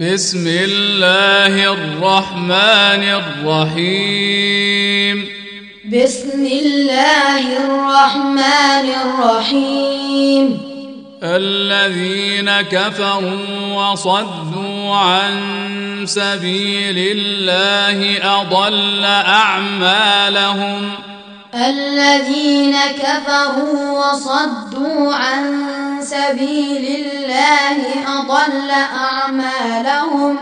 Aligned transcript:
بسم 0.00 0.46
الله 0.46 1.72
الرحمن 1.72 3.02
الرحيم. 3.48 5.28
بسم 5.88 6.46
الله 6.46 7.44
الرحمن 7.64 8.86
الرحيم. 9.04 10.60
الذين 11.22 12.50
كفروا 12.60 13.72
وصدوا 13.72 14.96
عن 14.96 15.32
سبيل 16.04 17.16
الله 17.16 18.18
أضل 18.40 19.04
أعمالهم. 19.24 20.90
الذين 21.56 22.76
كفروا 22.98 23.98
وصدوا 23.98 25.14
عن 25.14 25.66
سبيل 26.00 27.04
الله 27.04 27.78
أضل 28.18 28.70
أعمالهم. 28.96 30.38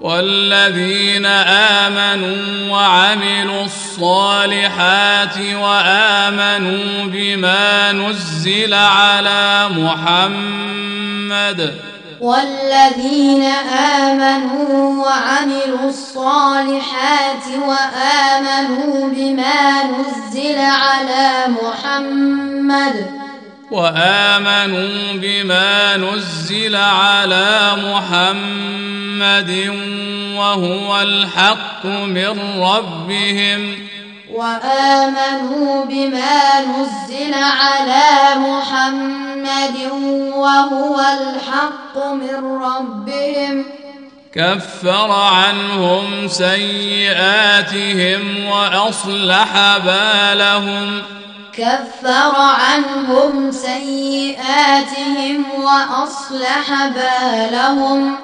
والذين 0.00 1.26
آمنوا 1.26 2.70
وعملوا 2.70 3.64
الصالحات 3.64 5.38
وآمنوا 5.38 7.04
بما 7.04 7.92
نزل 7.92 8.74
على 8.74 9.68
محمد 9.70 11.74
والذين 12.20 13.42
آمنوا 14.02 15.04
وعملوا 15.04 15.88
الصالحات 15.88 17.44
وآمنوا 17.68 19.08
بما 19.08 19.82
نزل 19.84 20.58
على 20.58 21.44
محمد 21.62 23.06
وآمنوا 23.70 25.12
بما 25.12 25.96
نزل 25.96 26.76
على 26.76 27.72
محمد 27.84 29.50
وهو 30.36 31.00
الحق 31.02 31.86
من 31.86 32.60
ربهم 32.60 33.76
وآمنوا 34.36 35.84
بما 35.84 36.60
نزل 36.60 37.34
على 37.34 38.04
محمد 38.36 39.76
وهو 40.34 41.00
الحق 41.00 42.06
من 42.06 42.62
ربهم. 42.62 43.64
كفر 44.34 45.10
عنهم 45.12 46.28
سيئاتهم 46.28 48.22
وأصلح 48.46 49.78
بالهم. 49.84 51.02
كفر 51.52 52.34
عنهم 52.36 53.50
سيئاتهم 53.50 55.44
وأصلح 55.60 56.86
بالهم. 56.86 58.16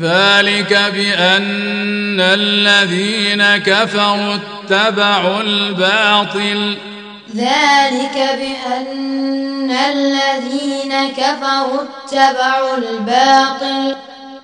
ذلك 0.00 0.92
بأن 0.94 2.20
الذين 2.20 3.56
كفروا 3.56 4.34
اتبعوا 4.34 5.40
الباطل. 5.40 6.76
ذلك 7.36 8.16
بأن 8.38 9.70
الذين 9.70 11.10
كفروا 11.16 11.80
اتبعوا 11.82 12.76
الباطل. 12.76 13.96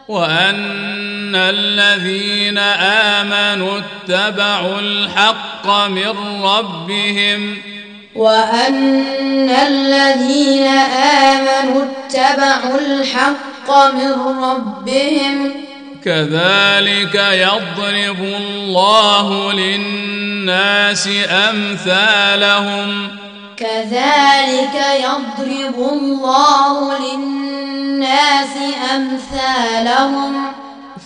وأن 0.08 1.34
الذين 1.34 2.58
آمنوا 3.18 3.78
اتبعوا 3.78 4.80
الحق 4.80 5.66
من 5.88 6.42
ربهم. 6.42 7.58
وأن 8.14 9.50
الذين 9.50 10.66
آمنوا 10.96 11.84
اتبعوا 11.84 12.78
الحق 12.78 13.51
من 13.70 14.12
ربهم 14.44 15.52
كذلك 16.04 17.14
يضرب 17.14 18.20
الله 18.20 19.52
للناس 19.52 21.08
أمثالهم. 21.30 23.08
كذلك 23.56 24.76
يضرب 25.00 25.76
الله 25.92 26.98
للناس 26.98 28.56
أمثالهم. 28.94 30.32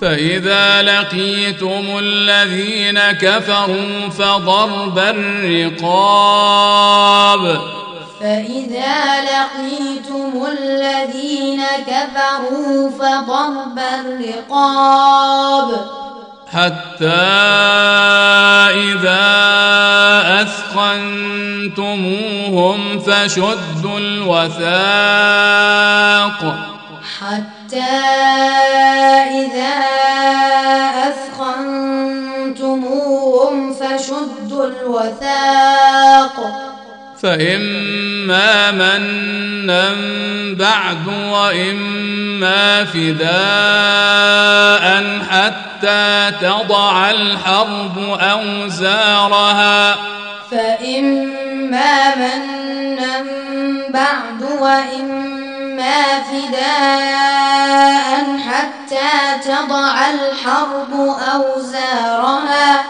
فإذا 0.00 0.82
لقيتم 0.82 1.98
الذين 1.98 2.98
كفروا 3.00 4.08
فضرب 4.18 4.98
الرقاب. 4.98 6.46
كفروا 11.86 12.90
فضرب 12.90 13.78
الرقاب. 13.78 15.68
حتى 16.52 17.26
إذا 18.70 19.26
أثخنتموهم 20.42 22.80
فشدوا 22.98 23.98
الوثاق. 23.98 24.70
حتى 27.20 27.96
إذا 29.40 29.74
أثخنتموهم 31.08 33.56
فشدوا 33.74 34.64
الوثاق. 34.66 36.36
فإما 37.22 37.85
منا 38.72 39.94
بعد 40.58 41.08
وإما 41.08 42.84
فداء 42.84 44.26
حتى 45.30 46.32
تضع 46.40 47.10
الحرب 47.10 47.98
أوزارها 48.20 49.96
فإما 50.50 52.16
منا 52.16 53.24
بعد 53.88 54.42
وإما 54.60 56.04
فداء 56.30 57.46
حتى 58.48 59.12
تضع 59.44 59.94
الحرب 60.10 60.92
أوزارها 61.34 62.84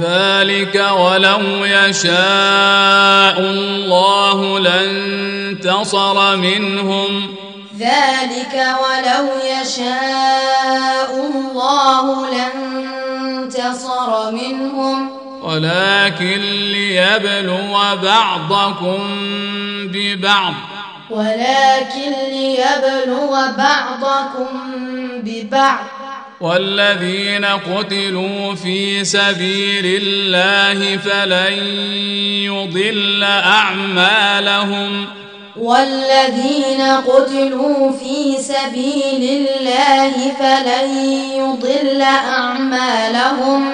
ذلك 0.00 0.84
ولو 0.98 1.64
يشاء 1.64 3.40
الله 3.40 4.58
لانتصر 4.58 6.36
منهم. 6.36 7.34
ذلك 7.78 8.54
ولو 8.54 9.28
يشاء 9.60 11.30
الله 11.34 12.26
لانتصر 12.30 14.30
منهم. 14.30 15.10
ولكن 15.42 16.40
ليبلو 16.72 17.78
بعضكم 18.02 18.98
ببعض. 19.92 20.54
ولكن 21.10 22.12
ليبلو 22.30 23.36
بعضكم 23.58 24.48
ببعض. 25.24 25.84
والذين 26.42 27.44
قتلوا 27.44 28.54
في 28.54 29.04
سبيل 29.04 30.02
الله 30.02 30.96
فلن 30.96 31.52
يضل 32.44 33.22
أعمالهم. 33.22 35.06
والذين 35.56 36.82
قتلوا 36.82 37.92
في 37.92 38.36
سبيل 38.38 39.46
الله 39.46 40.12
فلن 40.40 40.90
يضل 41.36 42.02
أعمالهم. 42.02 43.70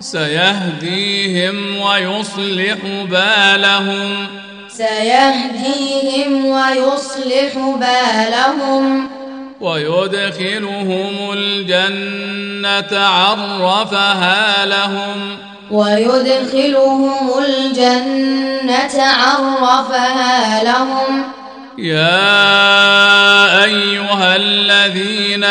سيهديهم 0.00 1.76
ويصلح 1.76 2.78
بالهم. 3.10 4.26
سيهديهم 4.68 6.46
ويصلح 6.46 7.54
بالهم. 7.56 9.21
ويدخلهم 9.62 11.32
الجنة 11.32 12.98
عرفها 12.98 14.66
لهم. 14.66 15.38
ويدخلهم 15.70 17.30
الجنة 17.38 19.02
عرفها 19.02 20.64
لهم. 20.64 21.24
يا 21.78 23.64
أيها 23.64 24.36
الذين 24.36 25.44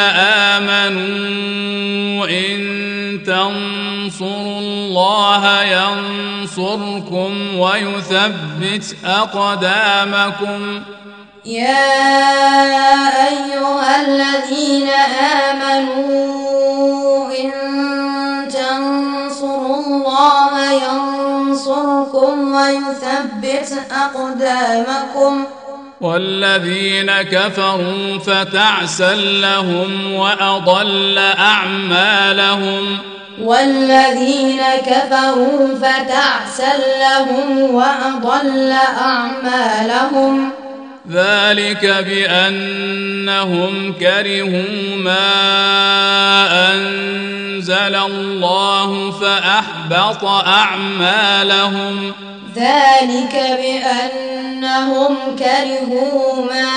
آمنوا 0.54 2.28
إن 2.28 2.60
تنصروا 3.26 4.60
الله 4.60 5.64
ينصركم 5.64 7.58
ويثبت 7.58 8.96
أقدامكم. 9.06 10.82
يا 11.46 13.28
أيها 13.28 14.02
الذين 14.02 14.90
آمنوا 15.50 17.28
إن 17.40 17.52
تنصروا 18.50 19.76
الله 19.76 20.72
ينصركم 20.72 22.54
ويثبت 22.56 23.74
أقدامكم 23.92 25.46
والذين 26.02 27.12
كفروا 27.22 28.20
فتعسا 28.20 29.16
لهم 29.16 30.14
وأضل 30.14 31.18
أعمالهم 31.40 32.98
والذين 33.42 34.62
كفروا 34.86 35.76
فتعسا 35.76 36.74
لهم 37.00 37.76
وأضل 37.76 38.72
أعمالهم 39.02 40.52
ذلك 41.10 41.86
بأنهم 42.08 43.94
كرهوا 44.00 44.96
ما 44.98 45.32
أنزل 46.74 47.96
الله 47.96 49.12
فأحبط 49.12 50.26
أعمالهم. 50.48 52.14
ذلك 52.56 53.36
بأنهم 53.62 55.18
كرهوا 55.40 56.46
ما 56.46 56.72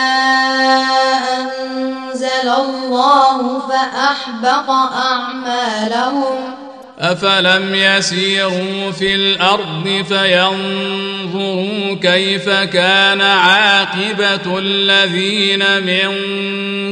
أنزل 1.40 2.48
الله 2.48 3.58
فأحبط 3.68 4.70
أعمالهم. 4.96 6.63
افلم 6.98 7.74
يسيروا 7.74 8.90
في 8.98 9.14
الأرض 9.14 10.04
فينظروا 10.08 11.94
كيف 12.02 12.48
كان 12.48 13.20
عاقبه 13.20 14.58
الذين 14.58 15.64
من 15.82 16.12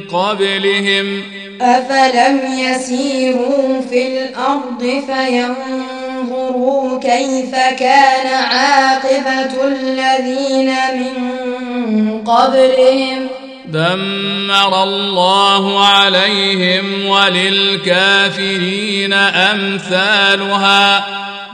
قبلهم 0.00 1.22
افلم 1.60 2.40
يسيروا 2.58 3.80
في 3.90 4.06
الأرض 4.08 5.04
فينظروا 5.06 7.00
كيف 7.00 7.50
كان 7.78 8.26
عاقبه 8.26 9.64
الذين 9.64 10.74
من 10.94 12.24
قبلهم 12.24 13.28
دمر 13.72 14.82
الله 14.82 15.86
عليهم 15.86 17.06
وللكافرين 17.06 19.12
أمثالها. 19.12 21.04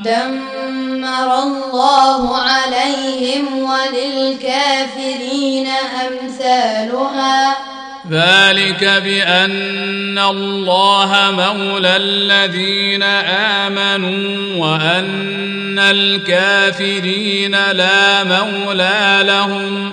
دمر 0.04 1.42
الله 1.42 2.36
عليهم 2.36 3.62
وللكافرين 3.62 5.68
أمثالها. 6.06 7.56
ذلك 8.10 8.84
بأن 8.84 10.18
الله 10.18 11.30
مولى 11.30 11.96
الذين 11.96 13.02
آمنوا 13.62 14.66
وأن 14.66 15.78
الكافرين 15.78 17.72
لا 17.72 18.24
مولى 18.24 19.18
لهم. 19.22 19.92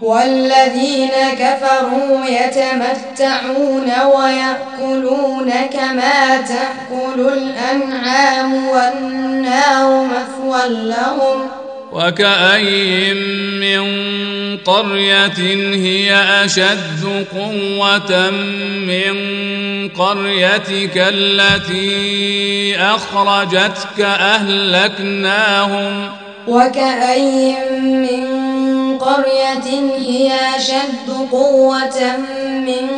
والذين 0.00 1.10
كفروا 1.38 2.26
يتمتعون 2.26 3.92
ويأكلون 4.16 5.52
كما 5.72 6.36
تأكل 6.36 7.28
الأنعام 7.32 8.68
والنار 8.68 10.04
مثوى 10.04 10.68
لهم. 10.68 11.48
وكأي 11.92 13.14
من 13.60 13.84
قرية 14.56 15.38
هي 15.74 16.14
أشد 16.44 17.26
قوة 17.34 18.30
من 18.86 19.14
قريتك 19.88 20.96
التي 20.96 22.76
أخرجتك 22.80 24.00
أهلكناهم. 24.00 26.08
وكأي 26.46 27.54
من 27.80 28.53
قرية 28.98 29.96
هي 29.98 30.56
أشد 30.56 31.28
قوة 31.32 32.16
من 32.46 32.88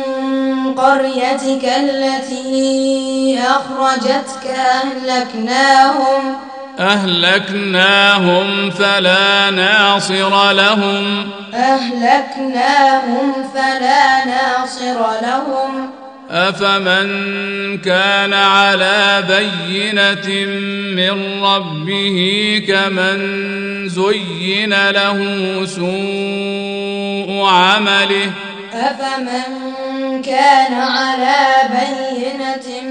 قريتك 0.75 1.71
التي 1.77 3.39
أخرجتك 3.39 4.47
أهلكناهم. 4.47 6.37
أهلكناهم 6.79 8.71
فلا 8.71 9.49
ناصر 9.49 10.51
لهم. 10.51 11.29
أهلكناهم 11.53 13.33
فلا 13.53 14.25
ناصر 14.25 15.21
لهم. 15.21 16.06
أفمن 16.31 17.77
كان 17.77 18.33
على 18.33 19.23
بينة 19.27 20.45
من 20.95 21.43
ربه 21.43 22.17
كمن 22.67 23.19
زين 23.89 24.89
له 24.89 25.19
سوء 25.65 27.45
عمله؟ 27.45 28.31
أفمن 28.73 30.21
كان 30.21 30.73
على 30.73 31.45
بينة 31.69 32.81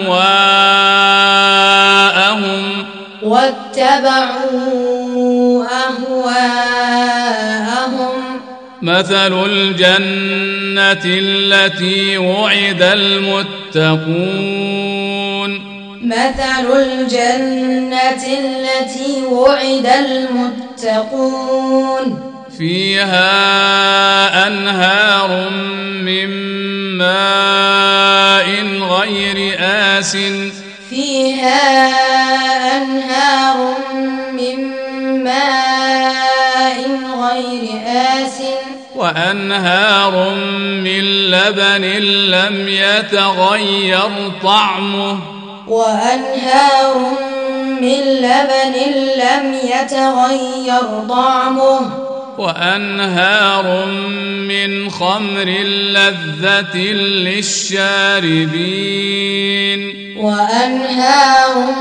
واتبعوا 3.23 4.77
أهواءهم. 5.65 6.97
مثل 8.83 9.45
الجنة 9.45 11.03
التي 11.05 12.19
وعد 12.19 12.83
المتقون. 12.83 14.17
مثل 16.03 16.73
الجنة 16.77 18.27
التي 18.39 19.23
وعد 19.31 19.87
المتقون. 20.87 22.36
فيها 22.59 24.47
أنهار 24.47 25.51
من 26.03 26.29
ماء 26.99 28.49
غير 28.81 29.57
آس 29.61 30.17
فيها 30.91 31.89
أنهار 32.77 33.75
من 34.33 34.59
ماء 35.25 36.79
غير 37.21 37.81
آس 37.87 38.43
وأنهار 38.95 40.35
من 40.85 41.05
لبن 41.31 41.85
لم 42.31 42.69
يتغير 42.69 44.11
طعمه. 44.43 45.19
وأنهار 45.69 46.97
من 47.81 48.01
لبن 48.01 48.75
لم 49.17 49.59
يتغير 49.65 51.09
طعمه. 51.09 52.16
وأنهار 52.39 53.87
من 54.49 54.91
خمر 54.91 55.49
لذة 55.69 56.77
للشاربين. 56.77 58.27
وأنهار 60.19 61.75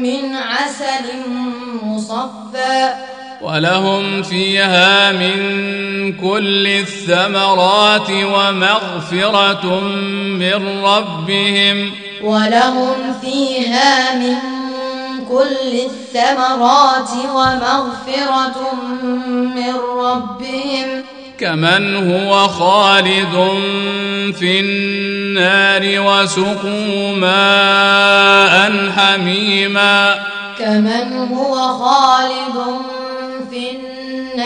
من 0.00 0.36
عسل 0.36 1.06
مصفى. 1.82 3.15
ولهم 3.40 4.22
فيها 4.22 5.12
من 5.12 5.32
كل 6.12 6.66
الثمرات 6.66 8.10
ومغفرة 8.10 9.80
من 10.40 10.84
ربهم. 10.84 11.92
ولهم 12.22 12.94
فيها 13.20 14.14
من 14.14 14.34
كل 15.28 15.80
الثمرات 15.84 17.10
ومغفرة 17.34 18.74
من 19.56 19.74
ربهم. 19.98 21.02
كمن 21.38 22.10
هو 22.10 22.48
خالد 22.48 23.48
في 24.38 24.60
النار 24.60 25.82
وسقوا 26.00 27.16
ماء 27.16 28.90
حميما. 28.96 30.14
كمن 30.58 31.28
هو 31.34 31.54
خالد 31.54 32.54
في 32.54 32.95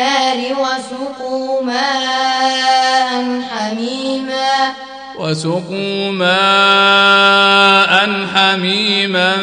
النار 0.01 0.57
وسقوا 0.61 1.63
ماء 1.63 3.41
حميما. 3.51 4.73
وسقوا 5.19 6.13
ماء 6.13 8.11
حميما 8.35 9.37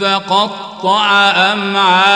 فقطع 0.00 1.30
أمعاءهم. 1.52 2.12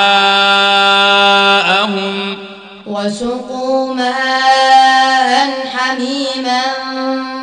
وسقوا 2.86 3.94
ماء 3.94 5.50
حميما 5.76 6.62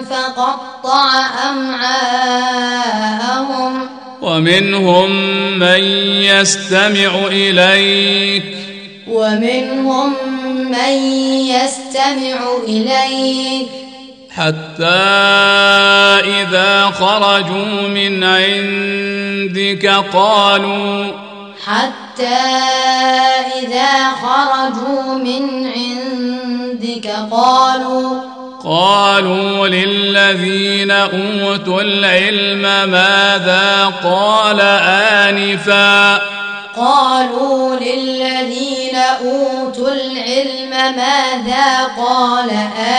فقطع 0.09 1.19
أمعاءهم. 1.49 2.29
ومنهم 4.21 5.11
من 5.59 5.83
يستمع 6.23 7.27
إليك. 7.31 8.68
ومنهم 9.11 10.13
من 10.71 10.93
يستمع 11.47 12.37
إليك. 12.67 13.89
حتى 14.39 14.85
إذا 16.25 16.85
خرجوا 16.85 17.87
من 17.87 18.23
عندك 18.23 19.85
قالوا 20.13 21.05
حتى 21.65 22.39
إذا 23.59 24.11
خرجوا 24.21 25.15
من 25.15 25.71
عندك 25.75 27.11
قالوا 27.31 28.21
قالوا 28.63 29.67
للذين 29.67 30.91
أوتوا 30.91 31.81
العلم 31.81 32.61
ماذا 32.91 33.93
قال 34.03 34.61
آنفا 35.29 36.38
قالوا 36.79 37.75
للذين 37.75 38.95
أوتوا 38.95 39.89
العلم 39.89 40.69
ماذا 40.95 41.83
قال 41.97 42.49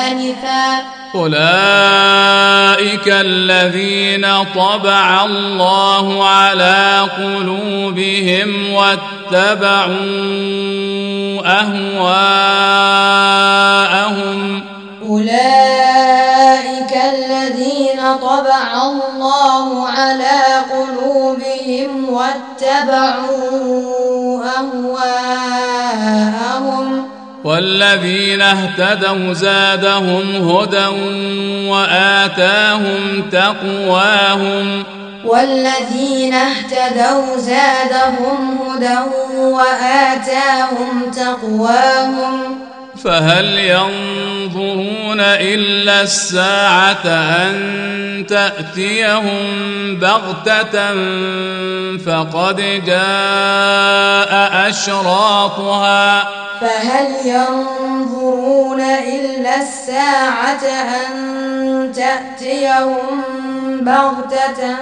آنفا 0.06 0.82
أولئك 1.14 3.08
الذين 3.08 4.26
طبع 4.54 5.24
الله 5.24 6.28
على 6.28 7.08
قلوبهم 7.18 8.72
واتبعوا 8.72 9.90
أهواءهم. 11.60 12.90
أولئك 15.08 16.92
الذين 17.14 18.00
طبع 18.22 18.82
الله 18.82 19.88
على 19.88 20.40
قلوبهم 20.70 21.90
واتبعوا 22.12 23.69
والذين 27.44 28.42
اهتدوا 28.42 29.32
زادهم 29.32 30.50
هدى 30.50 30.86
وآتاهم 31.68 33.30
تقواهم 33.32 34.84
والذين 35.24 36.34
اهتدوا 36.34 37.36
زادهم 37.36 38.58
هدى 38.66 38.98
وآتاهم 39.38 41.10
تقواهم 41.16 42.69
فهل 43.04 43.58
ينظرون 43.58 45.20
إلا 45.20 46.02
الساعة 46.02 47.06
أن 47.06 48.26
تأتيهم 48.28 49.96
بغتة 50.00 50.94
فقد 52.06 52.56
جاء 52.86 54.68
أشراطها 54.68 56.28
فهل 56.60 57.06
ينظرون 57.24 58.80
إلا 58.80 59.56
الساعة 59.56 60.64
أن 60.64 61.92
تأتيهم 61.92 63.24
بغتة 63.80 64.76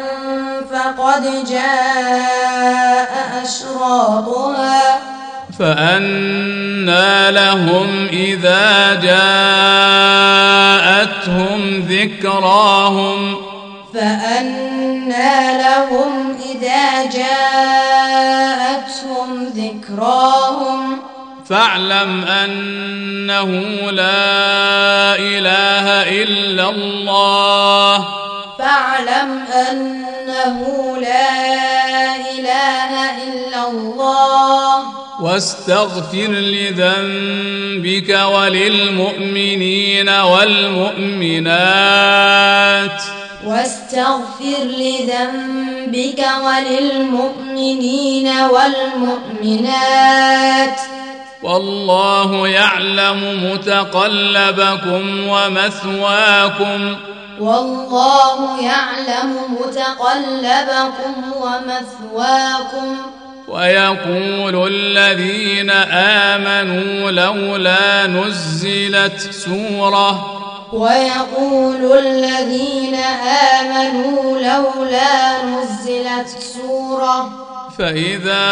فقد 0.73 1.45
جاء 1.51 3.43
أشراطها 3.43 5.18
فأنى 5.59 7.31
لهم 7.31 8.07
إذا 8.13 8.95
جاءتهم 8.95 9.41
ذكراهم. 11.81 13.37
فأنى 13.95 15.59
لهم 15.59 16.37
إذا 16.53 17.05
جاءتهم 17.05 18.49
ذكراهم. 19.57 20.99
فاعلم 21.49 22.25
أنه 22.25 23.51
لا 23.91 25.17
إله 25.19 25.87
إلا 26.23 26.71
الله. 26.71 28.09
فاعلم 28.59 29.45
أنه 29.71 30.98
واستغفر 35.39 36.31
لذنبك 36.31 38.19
وللمؤمنين 38.35 40.09
والمؤمنات. 40.09 41.03
واستغفر 43.47 44.65
لذنبك 44.65 46.25
وللمؤمنين 46.45 48.29
والمؤمنات. 48.53 49.79
والله 51.43 52.49
يعلم 52.49 53.51
متقلبكم 53.53 55.29
ومثواكم. 55.29 56.97
والله 57.41 58.63
يعلم 58.63 59.37
متقلبكم 59.61 61.15
ومثواكم. 61.37 62.97
ويقول 63.49 64.73
الذين 64.73 65.71
آمنوا 66.31 67.11
لولا 67.11 68.07
نزلت 68.07 69.21
سورة. 69.21 70.35
ويقول 70.73 71.99
الذين 71.99 72.95
آمنوا 73.55 74.39
لولا 74.39 75.45
نزلت 75.45 76.29
سورة. 76.29 77.31
فإذا 77.79 78.49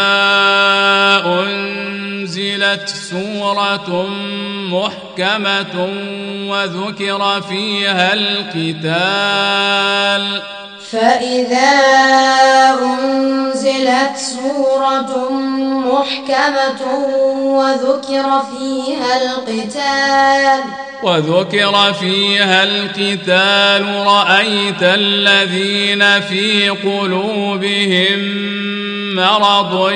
أنزلت 1.26 2.88
سورة 2.88 4.06
محكمة 4.70 5.88
وذكر 6.48 7.42
فيها 7.48 8.14
القتال 8.14 9.46
فإذا 10.92 11.70
أنزلت 12.82 14.16
سورة 14.16 15.30
محكمة 15.60 16.94
وذكر 17.38 18.42
فيها 18.58 19.22
القتال 19.22 20.60
وذكر 21.02 21.92
فيها 21.92 22.62
القتال 22.62 24.06
رأيت 24.06 24.82
الذين 24.82 26.20
في 26.20 26.68
قلوبهم 26.68 28.18
مرض 29.14 29.90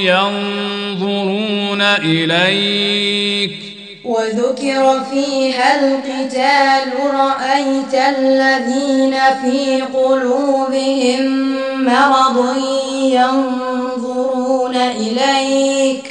ينظرون 0.00 1.82
إليك 1.82 3.75
وذكر 4.06 5.04
فيها 5.10 5.80
القتال 5.80 6.92
رأيت 7.14 7.94
الذين 7.94 9.16
في 9.42 9.82
قلوبهم 9.82 11.56
مرض 11.84 12.56
ينظرون 13.02 14.76
إليك. 14.76 16.04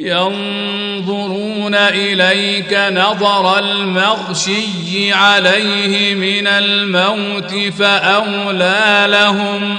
ينظرون 0.00 1.74
إليك 1.74 2.78
نظر 2.92 3.58
المغشي 3.58 5.12
عليه 5.12 6.14
من 6.14 6.46
الموت 6.46 7.54
فأولى 7.78 9.06
لهم 9.08 9.78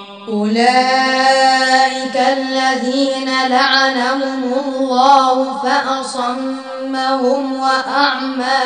أولئك 0.31 2.15
الذين 2.15 3.29
لعنهم 3.47 4.53
الله 4.65 5.57
فأصمهم 5.63 7.53
وأعمى 7.59 8.61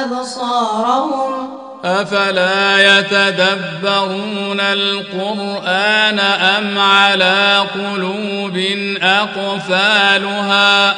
أبصارهم. 0.00 1.48
أفلا 1.84 2.98
يتدبرون 2.98 4.60
القرآن 4.60 6.18
أم 6.18 6.78
على 6.78 7.66
قلوب 7.74 8.56
أقفالها؟ 9.02 10.90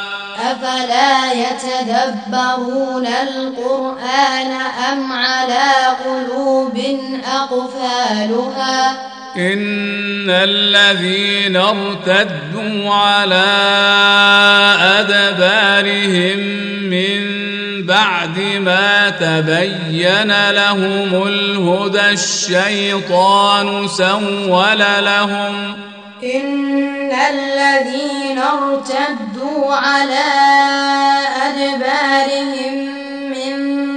أفلا 0.50 1.32
يتدبرون 1.32 3.06
القرآن 3.06 4.52
أم 4.92 5.12
على 5.12 5.72
قلوب 6.04 6.98
أقفالها؟ 7.26 9.14
إن 9.36 10.30
الذين 10.30 11.56
ارتدوا 11.56 12.94
على 12.94 13.44
أدبارهم 15.00 16.38
من 16.90 17.20
بعد 17.86 18.38
ما 18.38 19.10
تبين 19.10 20.50
لهم 20.50 21.26
الهدى 21.26 22.10
الشيطان 22.10 23.88
سول 23.88 24.78
لهم. 24.98 25.74
إن 26.24 27.12
الذين 27.12 28.38
ارتدوا 28.38 29.74
على 29.74 30.24
أدبارهم 31.46 32.74
من 32.74 32.83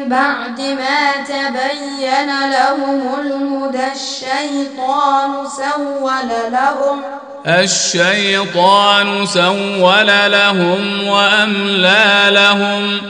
بعد 0.09 0.61
ما 0.61 1.11
تبين 1.27 2.49
لهم 2.49 3.01
الهدى 3.19 3.91
الشيطان 3.95 5.47
سول 5.47 6.51
لهم. 6.51 7.01
الشيطان 7.47 9.25
سول 9.25 10.07
لهم 10.07 11.07
وأملى 11.07 12.27
لهم. 12.29 13.01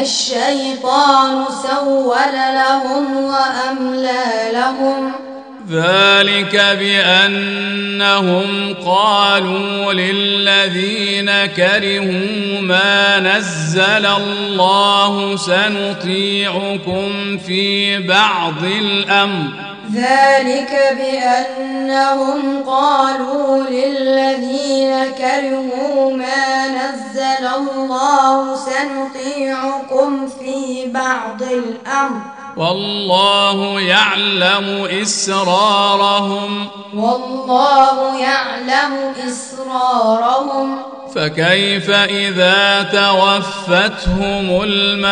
الشيطان 0.00 1.44
سول 1.62 2.34
لهم 2.54 3.24
وأملى 3.24 4.50
لهم. 4.52 5.33
ذلك 5.70 6.76
بأنهم 6.78 8.74
قالوا 8.86 9.92
للذين 9.92 11.30
كرهوا 11.46 12.60
ما 12.60 13.20
نزل 13.20 14.06
الله 14.06 15.36
سنطيعكم 15.36 17.38
في 17.38 17.98
بعض 17.98 18.64
الأمر. 18.64 19.50
ذلك 19.94 20.98
بأنهم 20.98 22.62
قالوا 22.66 23.64
للذين 23.70 25.04
كرهوا 25.18 26.16
ما 26.16 26.68
نزل 26.68 27.46
الله 27.56 28.56
سنطيعكم 28.56 30.26
في 30.26 30.86
بعض 30.86 31.42
الأمر. 31.42 32.33
والله 32.56 33.80
يعلم 33.80 34.88
إسرارهم. 35.02 36.68
والله 36.94 38.20
يعلم 38.20 39.14
إسرارهم. 39.28 40.78
فكيف 41.14 41.90
إذا 41.90 42.82
توفتهم 42.82 44.62
الملائكة 44.62 45.04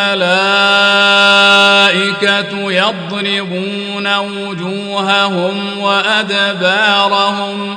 يضربون 2.72 4.16
وجوههم 4.18 5.78
وأدبارهم؟ 5.78 7.76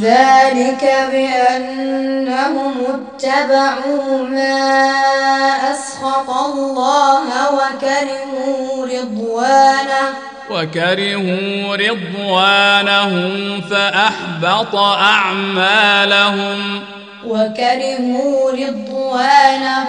ذلك 0.00 1.08
بأنهم 1.12 2.74
اتبعوا 2.88 4.28
ما 4.28 4.72
أسخط 5.72 6.30
الله 6.30 7.22
وكرهوا 7.54 8.86
رضوانه. 8.86 10.14
وكرهوا 10.50 11.76
رضوانه 11.76 13.30
فأحبط 13.70 14.74
أعمالهم. 14.76 16.60
وكرهوا 17.26 18.50
رضوانه 18.50 19.88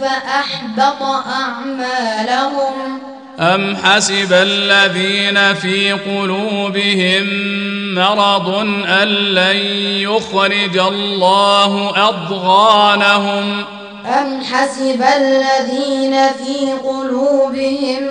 فأحبط 0.00 1.02
أعمالهم. 1.42 3.00
أم 3.40 3.76
حسب 3.76 4.32
الذين 4.32 5.54
في 5.54 5.92
قلوبهم 5.92 7.26
مرض 7.94 8.48
أن 8.88 9.08
لن 9.08 9.56
يخرج 9.96 10.78
الله 10.78 11.92
أضغانهم 12.08 13.64
أم 14.06 14.40
حسب 14.44 15.02
الذين 15.16 16.16
في 16.32 16.72
قلوبهم 16.72 18.02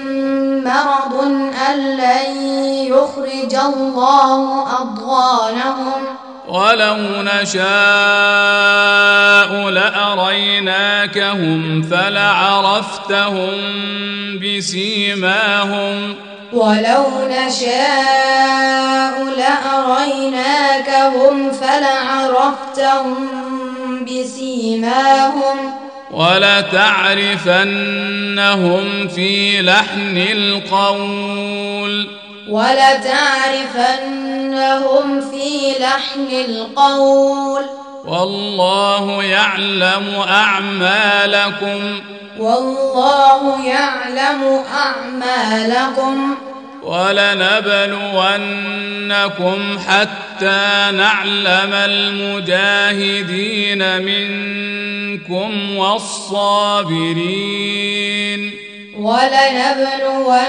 مرض 0.63 1.21
أن 1.69 1.97
لن 1.97 2.43
يخرج 2.87 3.55
الله 3.55 4.63
أضغانهم 4.81 6.01
ولو 6.49 6.97
نشاء 7.21 7.69
لأريناكهم 9.69 11.81
فلعرفتهم 11.81 13.57
بسيماهم. 14.39 16.15
ولو 16.53 17.05
نشاء 17.29 19.23
لأريناكهم 19.37 21.51
فلعرفتهم 21.51 23.27
بسيماهم. 24.05 25.73
ولتعرفنهم 26.11 29.07
في 29.07 29.61
لحن 29.61 30.17
القول. 30.17 32.18
ولتعرفنهم 32.49 35.21
في 35.21 35.71
لحن 35.79 36.27
القول. 36.31 37.63
والله 38.05 39.23
يعلم 39.23 40.23
أعمالكم. 40.27 41.99
والله 42.39 43.65
يعلم 43.65 44.63
أعمالكم. 44.75 46.35
ولنبلونكم 46.83 49.79
حتى 49.87 50.91
نعلم 50.91 51.73
المجاهدين 51.73 52.41
منكم 54.01 55.77
والصابرين. 55.77 58.68
ولنبلونكم 58.99 60.39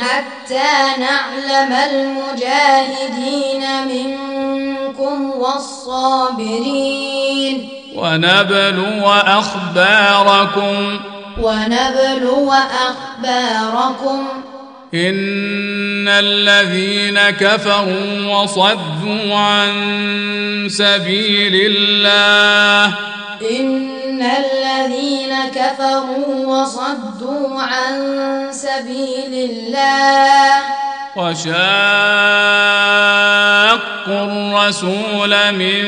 حتى 0.00 0.70
نعلم 0.98 1.72
المجاهدين 1.72 3.62
منكم 3.88 5.30
والصابرين. 5.30 6.74
ونبلو 7.96 9.12
أخباركم. 9.12 10.98
ونبلو 11.40 12.52
أخباركم 12.52 14.26
إن 14.94 16.08
الذين 16.08 17.18
كفروا 17.30 18.26
وصدوا 18.26 19.34
عن 19.34 19.72
سبيل 20.68 21.54
الله. 21.54 22.94
إن 23.50 24.22
الذين 24.22 25.34
كفروا 25.54 26.46
وصدوا 26.46 27.62
عن 27.62 27.96
سبيل 28.52 29.50
الله. 29.50 30.83
وشاقوا 31.16 31.54
الرسول 34.08 35.52
من 35.52 35.84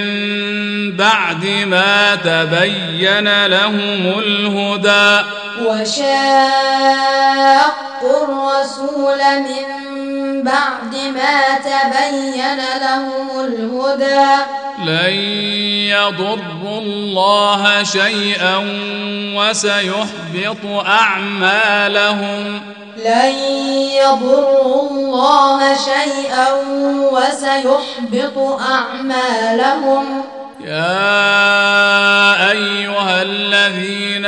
بعد 0.96 1.44
ما 1.66 2.14
تبين 2.14 3.46
لهم 3.46 4.18
الهدى. 4.18 5.26
وشاقوا 5.66 6.46
الرسول 8.02 9.20
من 9.42 9.85
بعد 10.42 10.94
ما 11.14 11.58
تبين 11.58 12.56
لهم 12.80 13.40
الهدى. 13.40 14.42
لن 14.84 15.14
يضروا 15.90 16.78
الله 16.78 17.82
شيئا 17.82 18.56
وسيحبط 19.36 20.86
أعمالهم. 20.86 22.60
لن 23.04 23.34
يضروا 23.92 24.90
الله 24.90 25.74
شيئا 25.74 26.46
وسيحبط 27.12 28.60
أعمالهم. 28.70 30.22
يا 30.66 32.50
أيها 32.50 33.22
الذين 33.22 34.26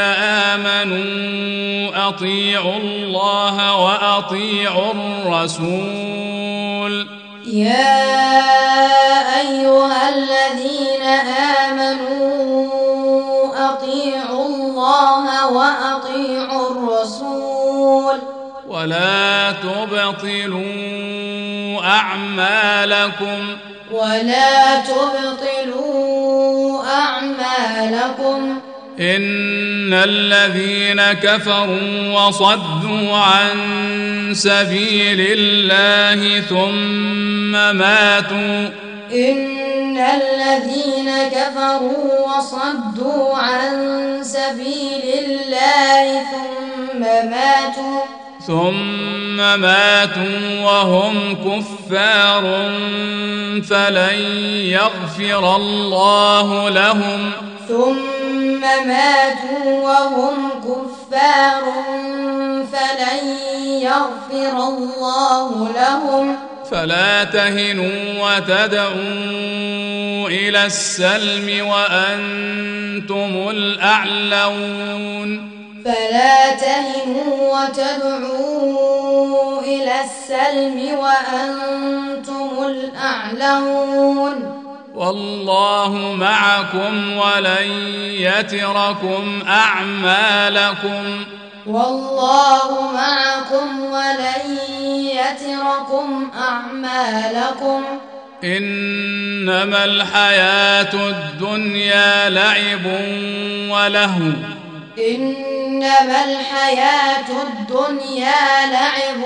آمنوا 0.48 2.08
أطيعوا 2.08 2.76
الله 2.76 3.74
وأطيعوا 3.76 4.92
الرسول 4.92 6.28
يا 7.46 8.18
أيها 9.40 10.08
الذين 10.08 11.02
آمنوا 11.66 12.68
أطيعوا 13.70 14.46
الله 14.46 15.48
وأطيعوا 15.52 16.70
الرسول 16.70 18.18
ولا 18.68 19.52
تبطلوا 19.52 20.68
أعمالكم 21.84 23.56
ولا 23.92 24.80
تبطلوا 24.80 25.57
أعمالكم 27.68 28.60
إن 29.00 29.94
الذين 29.94 31.02
كفروا 31.12 32.12
وصدوا 32.12 33.16
عن 33.16 33.50
سبيل 34.32 35.26
الله 35.38 36.40
ثم 36.40 37.52
ماتوا. 37.52 38.68
إن 39.12 39.98
الذين 39.98 41.10
كفروا 41.28 42.36
وصدوا 42.36 43.36
عن 43.36 43.74
سبيل 44.22 45.04
الله 45.18 46.22
ثم 46.22 47.00
ماتوا. 47.30 48.00
ثم 48.46 49.36
ماتوا 49.36 50.60
وهم 50.64 51.34
كفار 51.34 52.42
فلن 53.70 54.18
يغفر 54.64 55.56
الله 55.56 56.68
لهم. 56.68 57.32
ثم 57.68 58.60
ماتوا 58.60 59.82
وهم 59.82 60.50
كفار 60.60 61.62
فلن 62.72 63.26
يغفر 63.82 64.56
الله 64.68 65.68
لهم. 65.76 66.36
فلا 66.70 67.24
تهنوا 67.24 68.00
وتدعوا 68.20 70.28
إلى 70.28 70.66
السلم 70.66 71.66
وأنتم 71.66 73.48
الأعلون. 73.50 75.50
فلا 75.84 76.50
تهنوا 76.50 77.58
وتدعوا 77.58 79.60
إلى 79.60 79.94
السلم 80.00 80.98
وأنتم 80.98 82.66
الأعلون. 82.66 84.57
والله 84.98 86.14
معكم 86.18 87.16
ولن 87.16 87.70
يتركم 88.02 89.42
أعمالكم. 89.48 91.24
والله 91.66 92.92
معكم 92.92 93.80
ولن 93.84 94.58
يتركم 94.90 96.30
أعمالكم. 96.38 97.84
إنما 98.44 99.84
الحياة 99.84 100.94
الدنيا 100.94 102.30
لعب 102.30 102.86
ولهو. 103.70 104.32
إنما 104.98 106.24
الحياة 106.24 107.28
الدنيا 107.42 108.66
لعب 108.72 109.22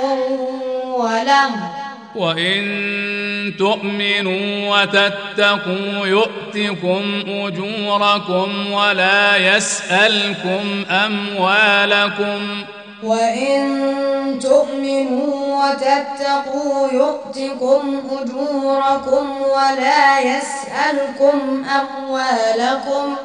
ولهو. 0.85 1.82
وإن 2.17 3.55
تؤمنوا 3.59 4.77
وتتقوا 4.77 6.07
يؤتكم 6.07 7.23
أجوركم 7.29 8.73
ولا 8.73 9.37
يسألكم 9.37 10.85
أموالكم 10.91 12.65
وإن 13.03 14.39
تؤمنوا 14.43 15.65
وتتقوا 15.65 16.89
يؤتكم 16.93 18.03
أجوركم 18.21 19.43
ولا 19.43 20.21
يسألكم 20.21 21.65
أموالكم 21.65 23.17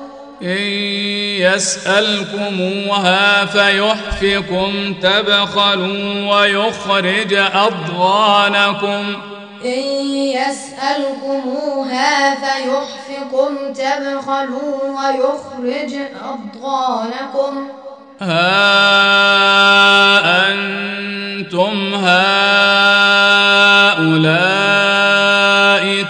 إن 0.41 0.57
يسألكموها 1.41 3.45
فيحفكم 3.45 4.93
تبخلوا 5.01 6.35
ويخرج 6.35 7.33
أضغانكم. 7.33 9.15
إن 9.65 9.83
يسألكموها 10.37 12.35
فيحفكم 12.35 13.73
تبخلوا 13.73 14.77
ويخرج 14.97 15.93
أضغانكم. 16.23 17.53
ها 18.21 18.57
أنتم 20.49 21.75
هؤلاء 21.93 22.77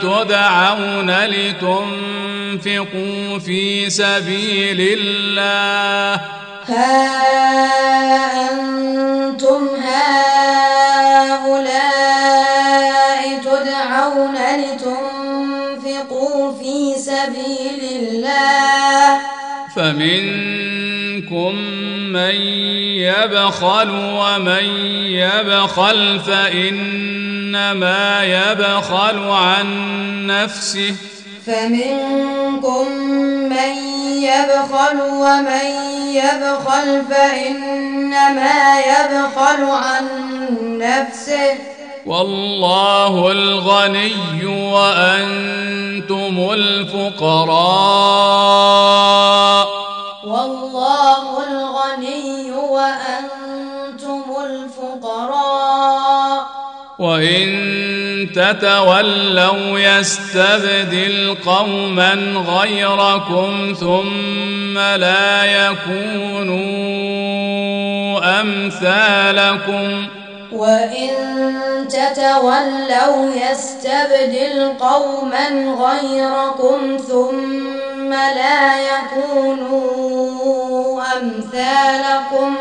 تدعون 0.02 1.10
لتنفقوا 1.26 3.27
في 3.40 3.90
سبيل 3.90 4.98
الله. 5.00 6.22
ها 6.68 7.28
أنتم 8.52 9.68
هؤلاء 9.84 11.58
تدعون 13.44 14.36
لتنفقوا 14.58 16.42
في 16.60 16.94
سبيل 16.98 17.82
الله؟ 18.00 19.20
فمنكم 19.76 21.56
من 22.14 22.36
يبخل 23.08 23.90
ومن 23.92 24.66
يبخل 25.06 26.20
فإنما 26.20 28.04
يبخل 28.24 29.20
عن 29.30 29.68
نفسه. 30.28 30.96
فمنكم 31.48 32.92
من 33.50 33.74
يبخل 34.24 35.02
ومن 35.02 35.68
يبخل 36.08 36.88
فإنما 37.10 38.80
يبخل 38.80 39.64
عن 39.64 40.06
نفسه. 40.62 41.56
والله 42.06 43.32
الغني 43.32 44.46
وأنتم 44.46 46.50
الفقراء. 46.54 47.58
والله 50.28 51.44
الغني 51.50 52.52
وأنتم 52.52 54.22
الفقراء. 54.46 56.42
وإن 57.00 57.57
تتولوا 58.26 59.80
يستبدل 59.80 61.38
قوما 61.46 62.14
غيركم 62.48 63.74
ثم 63.80 64.78
لا 64.78 65.46
يكونوا 65.46 66.58
أمثالكم. 68.42 70.08
وإن 70.52 71.10
تتولوا 71.90 73.32
يستبدل 73.36 74.74
قوما 74.80 75.48
غيركم 75.80 76.98
ثم 77.08 78.10
لا 78.14 78.62
يكونوا 78.82 79.88
أمثالكم. 81.18 82.58